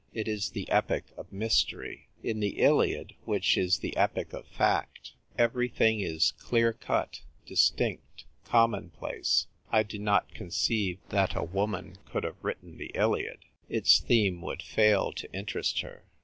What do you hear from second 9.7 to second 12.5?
I do not conceive that a woman could have